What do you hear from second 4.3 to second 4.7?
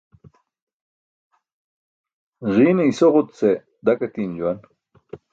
juwan.